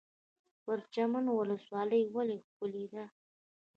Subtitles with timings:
[0.63, 3.03] پرچمن ولسوالۍ ولې ښکلې ده؟